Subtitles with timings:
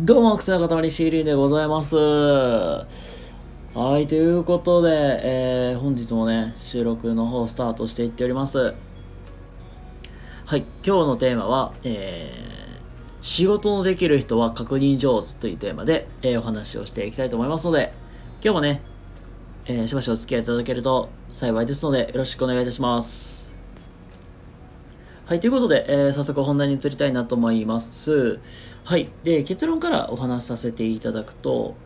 [0.00, 1.96] どうも、癖の塊 CD でございます。
[1.96, 2.86] は
[3.98, 4.90] い、ということで、
[5.24, 8.74] えー、本日もね、収録の方スタートしていっております。
[10.46, 12.80] はい、今日のテーマは、えー、
[13.20, 17.92] 仕事のできる人は確認上手というテーマで、えー、お話をしていきたいと思いますので、
[18.40, 18.82] 今日もね、
[19.66, 23.47] えー、しばしお付き合いいただけると幸いですので、よろしくお願いいたします。
[25.28, 28.40] はい、ということで、えー早速本題に移りたいなと思います。
[28.82, 29.10] はい。
[29.24, 31.76] で、結論からお話しさせていただくと、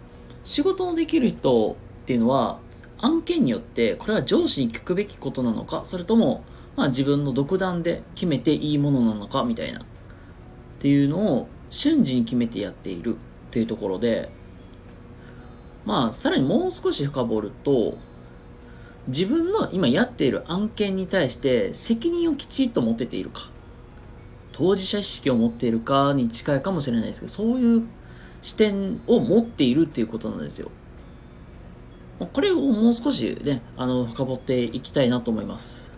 [0.44, 2.60] 仕事のできる人っていうのは、
[2.98, 6.44] 案件によって、これは上司に聞くべきことなのか、それとも、
[6.76, 9.80] まあ自分の独断で決めていいものなのか、みたいな。
[9.80, 9.84] っ
[10.78, 13.18] ていうのを瞬時に決めてやっているっ
[13.50, 14.30] ていうところで、
[15.84, 17.98] まあ、さらにもう少し深掘ると、
[19.08, 23.50] 自分の今やっている案件に対して責任をきちっと持てているか。
[24.52, 27.82] 当事者意識を持っているかに近いかもしれないですけどそういう
[28.42, 30.70] 視点を持っているっていうことなんですよ。
[32.32, 35.92] これをもう少しねあの深掘っていきたいなと思います。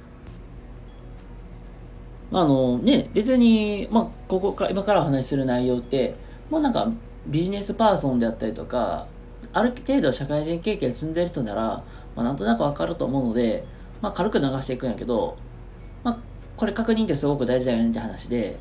[2.33, 6.15] ああのね別に、まあ、ここか今からお話しする内容って
[6.49, 6.91] もうなんか
[7.27, 9.07] ビジネスパーソンであったりとか
[9.53, 11.85] ある程度社会人経験積んでる人なら、
[12.17, 13.65] まあ、なんとなくわかると思うので、
[14.01, 15.37] まあ、軽く流していくんやけど、
[16.03, 16.19] まあ、
[16.57, 18.59] これ確認ってすごく大事だよねって話で、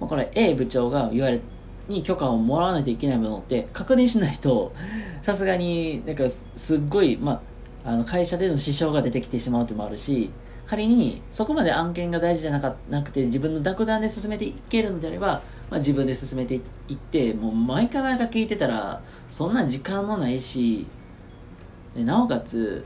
[0.00, 1.40] まあ、これ A 部長が言われ
[1.88, 4.72] に許可をもらわないといけないものって確認しないと
[5.22, 7.40] さすがになんかすっごい、ま
[7.84, 10.30] あ、あの会社での支障が出てきてしまうってもあるし
[10.66, 16.60] 仮にそこまで案件が大事じゃなかなくて自分の独断で進めていけるのであれば、まあ、自分で進めてい
[16.92, 20.86] ってもう毎回毎回聞いてたらそんな時間もないし
[21.94, 22.84] でなおかつ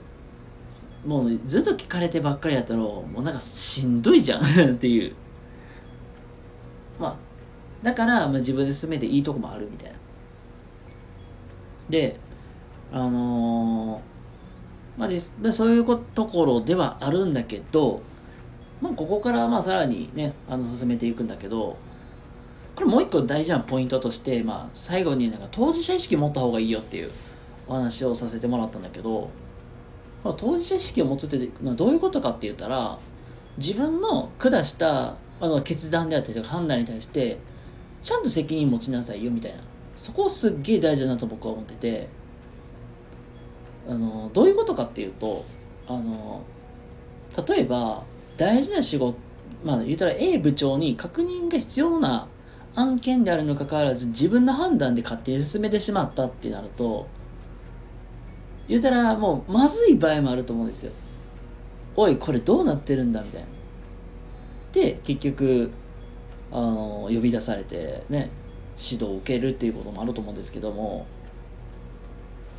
[1.06, 4.42] もうずっと聞かれてばっかりやったらもうなんかしんどいじゃん
[4.74, 5.14] っていう。
[6.98, 7.16] まあ
[7.82, 9.98] だから、まあ、自分で進めていいとこもあるみたいな。
[11.90, 12.16] で
[12.92, 14.12] あのー
[14.96, 18.02] まあ実でそういうこところではあるんだけど、
[18.80, 21.76] まあ、ここからまあさらにねあの進めていくんだけど
[22.76, 27.10] これもう一個大事なポイントとして、まあ、最後になんか当事者意識持った方がいいよっていう。
[27.66, 29.30] お話をさせてもらったんだけど、
[30.22, 32.98] 当事者意識を持つっていうのはどういうことかって言ったら
[33.58, 37.38] 自分の下したあの決断であったりとか判断に対して
[38.02, 39.58] ちゃんと責任持ちなさいよみたいな。
[39.94, 42.08] そこをすっげえ大事だなと僕は思ってて
[43.86, 45.44] あのどういうことかっていうと
[45.86, 46.42] あの
[47.46, 48.04] 例えば
[48.36, 49.16] 大事な仕事
[49.64, 52.26] まあ言ったら A 部長に確認が必要な
[52.74, 57.06] 案件であるにもかかわらず自分の判断で勝手に進めてしまったってなると
[58.72, 60.92] 言うたらもうまずい場合もあると思うんですよ。
[61.94, 63.48] おいこれどうなってるんだみたいな。
[64.72, 65.70] で結局
[66.50, 68.30] あの呼び出されてね
[68.78, 71.04] 指導を受けるっていうこともあると思うんですけども。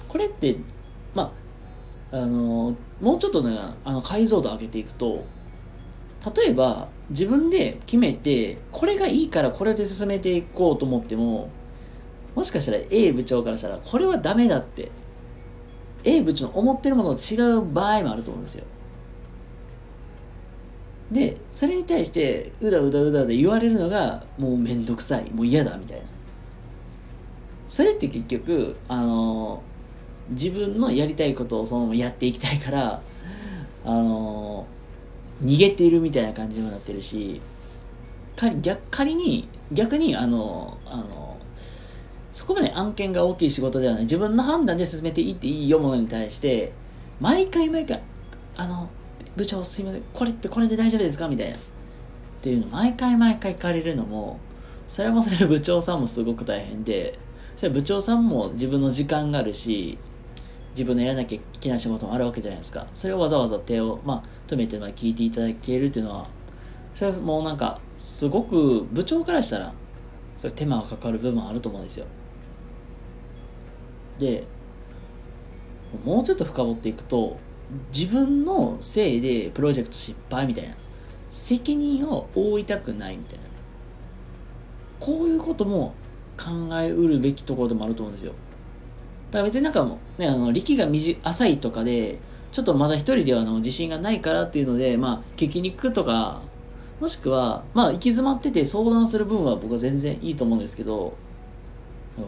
[0.07, 0.55] これって
[1.15, 1.33] ま
[2.11, 5.25] ああのもうちょっとねあの解像度上げていくと
[6.35, 11.49] 例えば自分で決めてこれがいいからこれで進めていこうと思っても
[12.35, 14.91] もしかしたら A 部長からしたらこれはダメだって
[16.03, 18.65] A 部長の思ってるものと違う場合もあると思うんですよ。
[21.11, 26.05] でそれに対してうだうだうだで言われるのがもうめんどくさいもう嫌だみたいな。
[27.67, 29.61] それって結局あの
[30.29, 33.01] 自分のやりたいことをそのままやっていきたいから
[33.85, 34.65] あの
[35.43, 37.41] 逃げているみたいな感じにもなってるし
[38.35, 41.22] 仮逆仮に逆にあのあの
[42.33, 44.03] そこまで案件が大きい仕事ではない。
[44.03, 46.73] 自分の判断で進めていいっていいよものに対して
[47.21, 48.01] 毎回毎回
[48.57, 48.89] あの
[49.35, 51.27] 部長すいませんこれってこれで大丈夫ですか？
[51.27, 51.55] みたいな。
[51.55, 51.59] っ
[52.41, 54.39] ていうの毎回毎回聞かれるのも
[54.85, 57.17] それもそれは部長さんもすごく大変で
[57.55, 59.97] それは部長さんも自分の時間があるし
[60.71, 62.85] 自分のやらなきゃいけない仕事もあるわけじゃないですか。
[62.93, 66.27] それをわざわざ手を、まあ、止めてまあ聞いていただけるっていうのは
[66.93, 69.73] それはもうなんかすごく部長からしたら
[70.35, 72.05] それ手間がかかる部分あると思うんですよ。
[74.23, 74.43] で
[76.05, 77.37] もうちょっと深掘っていくと
[77.95, 80.75] 自分のせいでプロジェクト失敗みたいな。
[81.33, 83.45] 責任を負いたくないみたいな。
[84.99, 85.95] こういうことも
[86.37, 88.33] 考えうるべきところでもあると思うんですよ。
[89.31, 90.87] だから別になんかもねあの力が
[91.23, 92.19] 浅いとかで
[92.51, 96.41] ちょっとまだ一人ではあの自信がないからっていうのでまあ聞きに行くとか
[97.01, 101.17] もしくはまあ行き詰まってて相談する分は僕は全然いいと思うんですけど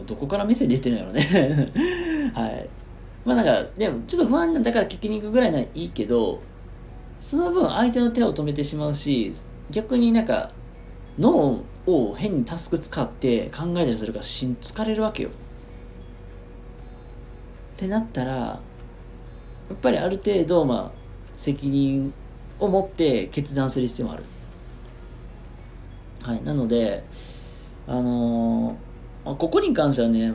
[0.06, 1.22] どこから目線出てるんやろね
[2.34, 2.68] はい
[3.24, 6.40] まあなんかでもちょっと不安なんだから聞きに行くぐらいならいいけど
[7.20, 9.32] その分相手の手を止めてしまうし
[9.70, 10.50] 逆になんか
[11.18, 15.28] ノーを変にタスク使って考えたりするからしん疲れるわけよ。
[15.28, 15.32] っ
[17.78, 18.60] てなったらや
[19.74, 20.98] っぱりある程度まあ
[21.36, 22.12] 責任
[22.58, 24.24] を持って決断する必要もある。
[26.22, 27.04] はい、なので
[27.86, 28.74] あのー、
[29.26, 30.32] まここに関してはね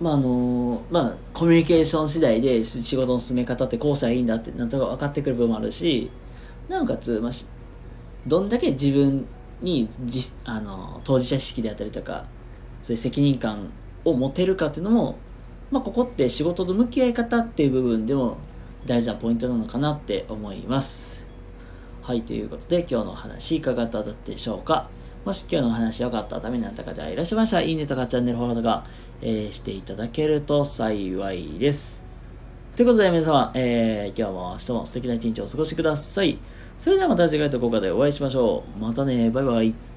[0.00, 6.10] まああのまあコミュニケーション次第で仕事の進め方ってこうしたらいいんだってなんとか分かってくる部分もあるし
[6.68, 7.32] なおかつ、まあ、
[8.26, 9.26] どんだけ自分
[9.60, 12.24] にじあの当事者意識であったりとか
[12.80, 13.70] そういう責任感
[14.04, 15.16] を持てるかっていうのも、
[15.70, 18.36] まあ、ここって仕事と向き合い方っていう部分でも
[18.84, 21.24] 大事なポイントなのかなって思います。
[22.02, 24.90] はい、ということで今日のお話いかがだったでしょうか？
[25.24, 28.84] もし今日の話良かったためになった方がいらっしゃいましたら、いいねとかチャンネルフォローとか、
[29.22, 32.04] えー、していただけると幸いです。
[32.76, 36.38] ということで皆様、えー、今日も明日も素敵な一日をお過ごしください。
[36.76, 38.80] それではまた次回とここでお会いしましょう。
[38.80, 39.93] またね、バイバイ。